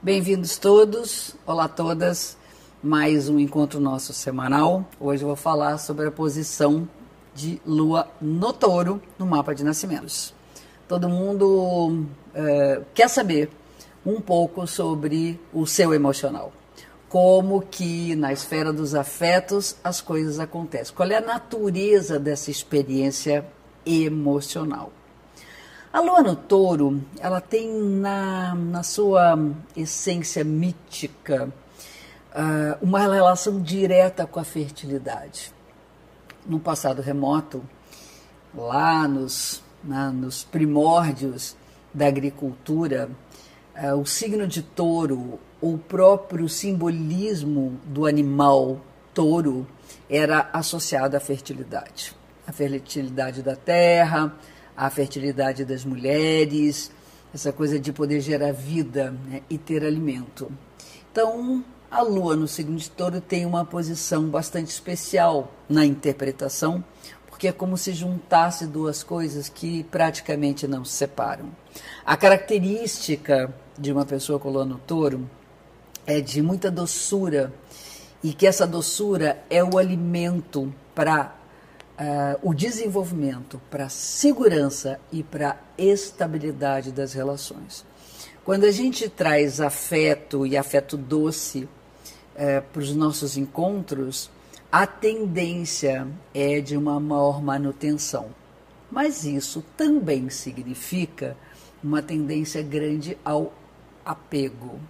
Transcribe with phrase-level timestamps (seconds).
[0.00, 2.36] Bem-vindos todos, olá a todas,
[2.80, 4.88] mais um encontro nosso semanal.
[5.00, 6.88] Hoje eu vou falar sobre a posição
[7.34, 10.32] de Lua no touro no mapa de nascimentos.
[10.86, 13.50] Todo mundo é, quer saber
[14.06, 16.52] um pouco sobre o seu emocional.
[17.08, 20.94] Como que na esfera dos afetos as coisas acontecem.
[20.94, 23.44] Qual é a natureza dessa experiência
[23.84, 24.92] emocional?
[25.90, 29.38] A lua no touro, ela tem na, na sua
[29.74, 31.50] essência mítica
[32.30, 35.50] uh, uma relação direta com a fertilidade.
[36.44, 37.64] No passado remoto,
[38.54, 41.56] lá nos, na, nos primórdios
[41.92, 43.08] da agricultura,
[43.74, 48.78] uh, o signo de touro, o próprio simbolismo do animal
[49.14, 49.66] touro,
[50.08, 52.14] era associado à fertilidade.
[52.46, 54.34] A fertilidade da terra,
[54.78, 56.92] a fertilidade das mulheres,
[57.34, 60.52] essa coisa de poder gerar vida né, e ter alimento.
[61.10, 66.84] Então, a Lua no signo de Touro tem uma posição bastante especial na interpretação,
[67.26, 71.50] porque é como se juntasse duas coisas que praticamente não se separam.
[72.06, 75.28] A característica de uma pessoa com Lua no Touro
[76.06, 77.52] é de muita doçura
[78.22, 81.37] e que essa doçura é o alimento para
[81.98, 87.84] uh, o desenvolvimento, para a segurança e para a estabilidade das relações.
[88.44, 94.30] Quando a gente traz afeto e afeto doce uh, para os nossos encontros,
[94.70, 98.26] a tendência é de uma maior manutenção.
[98.90, 101.36] Mas isso também significa
[101.82, 103.52] uma tendência grande ao
[104.04, 104.80] apego.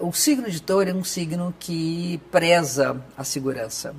[0.00, 3.94] Uh, o signo de touro é um signo que preza a segurança.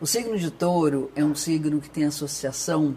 [0.00, 2.96] O signo de touro é um signo que tem associação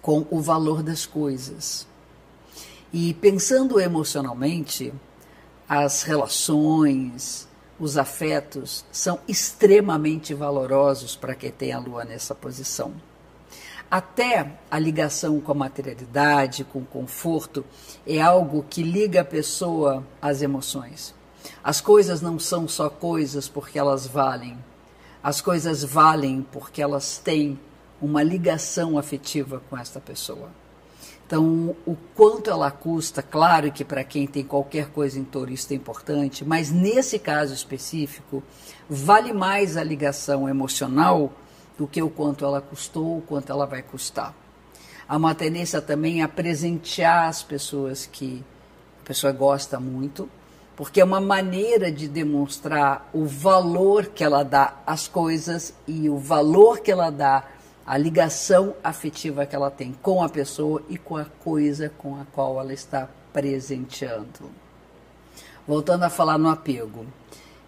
[0.00, 1.86] com o valor das coisas.
[2.92, 4.92] E pensando emocionalmente,
[5.68, 12.92] as relações, os afetos são extremamente valorosos para quem tem a lua nessa posição.
[13.90, 17.64] Até a ligação com a materialidade, com o conforto,
[18.06, 21.14] é algo que liga a pessoa às emoções.
[21.62, 24.56] As coisas não são só coisas porque elas valem,
[25.22, 27.58] as coisas valem porque elas têm
[28.00, 30.50] uma ligação afetiva com esta pessoa.
[31.24, 35.72] Então, o quanto ela custa, claro que para quem tem qualquer coisa em touro isso
[35.72, 38.42] é importante, mas nesse caso específico,
[38.86, 41.32] vale mais a ligação emocional
[41.78, 44.34] do que o quanto ela custou, o quanto ela vai custar.
[45.08, 48.44] Há uma tendência também a presentear as pessoas que
[49.02, 50.28] a pessoa gosta muito,
[50.82, 56.18] porque é uma maneira de demonstrar o valor que ela dá às coisas e o
[56.18, 57.44] valor que ela dá
[57.86, 62.24] à ligação afetiva que ela tem com a pessoa e com a coisa com a
[62.24, 64.50] qual ela está presenteando.
[65.68, 67.06] Voltando a falar no apego,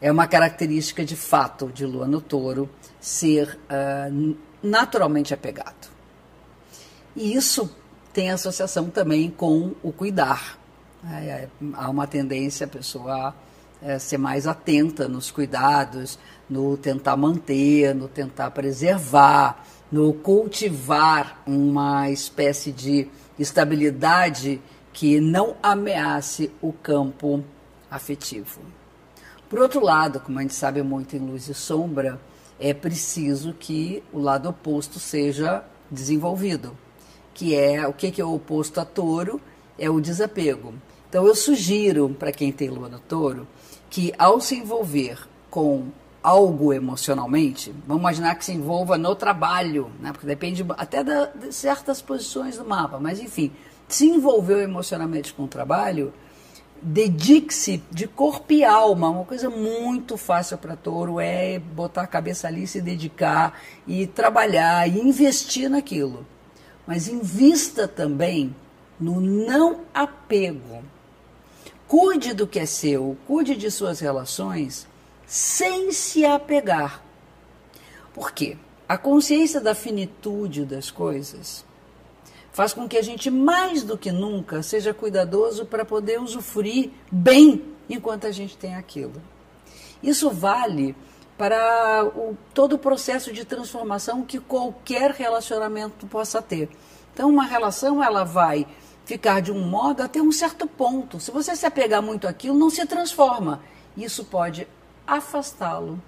[0.01, 2.69] é uma característica de fato de Lua no Touro
[3.01, 5.89] ser uh, naturalmente apegado.
[7.15, 7.71] E isso
[8.13, 10.64] tem associação também com o cuidar
[11.11, 13.35] é, é, há uma tendência a pessoa
[13.83, 22.11] é, ser mais atenta nos cuidados, no tentar manter, no tentar preservar, no cultivar uma
[22.11, 24.61] espécie de estabilidade
[24.93, 27.45] que não ameace o campo
[27.91, 28.61] afetivo.
[29.49, 32.21] Por outro lado, como a gente sabe muito em luz e sombra,
[32.59, 36.77] é preciso que o lado oposto seja desenvolvido,
[37.35, 39.41] que é o que é o oposto a touro,
[39.79, 40.75] é o desapego.
[41.15, 43.47] Então eu sugiro para quem tem lua no touro
[43.89, 45.17] que ao se envolver
[45.49, 45.85] com
[46.21, 50.11] algo emocionalmente, vamos imaginar que se envolva no trabalho, né?
[50.11, 53.53] porque depende até da, de certas posições do mapa, mas enfim,
[53.87, 56.13] se envolveu emocionalmente com o trabalho,
[56.83, 59.09] dedique-se de corpo e alma.
[59.09, 64.89] Uma coisa muito fácil para touro é botar a cabeça ali, se dedicar e trabalhar
[64.89, 66.27] e investir naquilo.
[66.85, 68.53] Mas invista também
[68.99, 70.83] no não apego.
[71.97, 74.85] Cuide do que é seu, cuide de suas relações
[75.29, 77.01] sem se apegar.
[78.13, 78.57] Por quê?
[78.89, 81.65] A consciência da finitude das coisas
[82.51, 87.65] faz com que a gente, mais do que nunca, seja cuidadoso para poder usufruir bem
[87.89, 89.23] enquanto a gente tem aquilo.
[90.03, 90.97] Isso vale
[91.39, 96.69] para o, todo o processo de transformação que qualquer relacionamento possa ter.
[97.13, 98.67] Então, uma relação ela vai
[99.05, 101.21] ficar de um modo até um certo ponto.
[101.21, 103.61] Se você se apegar muito àquilo, não se transforma.
[103.97, 104.67] Isso pode
[105.07, 106.03] afastá-lo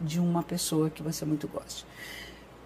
[0.00, 1.86] de uma pessoa que você muito gosta.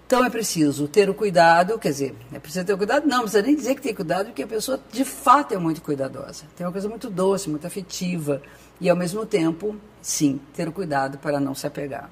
[0.07, 3.23] Então é preciso ter o cuidado, quer dizer, é preciso ter o cuidado, não, não
[3.23, 6.45] precisa nem dizer que tem cuidado, porque a pessoa de fato é muito cuidadosa.
[6.55, 8.43] Tem uma coisa muito doce, muito afetiva,
[8.81, 12.11] e ao mesmo tempo, sim, ter o cuidado para não se apegar.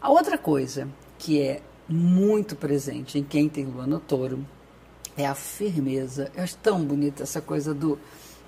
[0.00, 0.88] A outra coisa
[1.18, 4.44] que é muito presente em quem tem lua no touro
[5.18, 6.30] é a firmeza.
[6.34, 7.98] Eu acho tão bonita essa coisa do,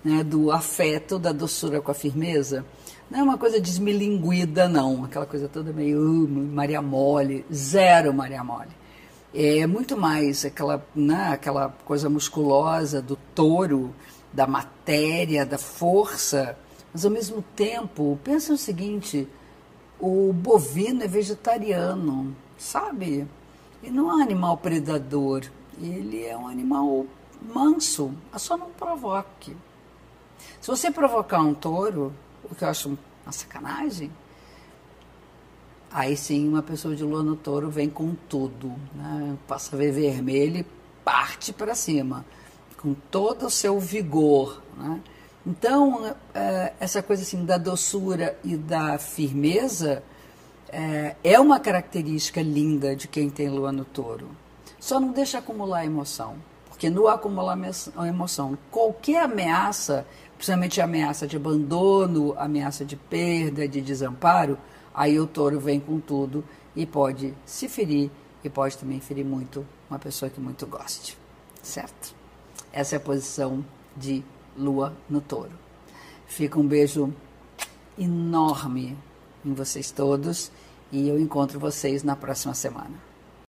[0.04, 2.64] né, do afeto, da doçura com a firmeza.
[3.10, 5.04] Não é uma coisa desmilinguida, não.
[5.04, 8.70] Aquela coisa toda meio uh, Maria Mole, zero Maria Mole.
[9.34, 13.92] É muito mais aquela, né, aquela coisa musculosa do touro,
[14.32, 16.56] da matéria, da força.
[16.92, 19.28] Mas ao mesmo tempo, pensa o seguinte:
[19.98, 23.26] o bovino é vegetariano, sabe?
[23.82, 25.42] Ele não é um animal predador,
[25.86, 27.06] ele é um animal
[27.42, 29.56] manso, só não provoque.
[30.60, 32.12] Se você provocar um touro,
[32.44, 34.10] o que eu acho uma sacanagem,
[35.90, 39.36] aí sim uma pessoa de lua no touro vem com tudo, né?
[39.48, 40.66] passa a ver vermelho e
[41.04, 42.24] parte para cima,
[42.76, 44.62] com todo o seu vigor.
[44.76, 45.00] Né?
[45.46, 50.02] Então, é, essa coisa assim da doçura e da firmeza
[50.68, 54.28] é, é uma característica linda de quem tem lua no touro.
[54.80, 56.36] Só não deixa acumular emoção,
[56.70, 57.56] porque no acumular
[58.08, 60.06] emoção, qualquer ameaça,
[60.36, 64.56] principalmente ameaça de abandono, ameaça de perda, de desamparo,
[64.94, 66.42] aí o touro vem com tudo
[66.74, 68.10] e pode se ferir
[68.42, 71.18] e pode também ferir muito uma pessoa que muito goste,
[71.62, 72.14] certo?
[72.72, 73.62] Essa é a posição
[73.94, 74.24] de
[74.56, 75.52] lua no touro.
[76.26, 77.12] Fica um beijo
[77.98, 78.96] enorme
[79.44, 80.50] em vocês todos
[80.90, 83.09] e eu encontro vocês na próxima semana.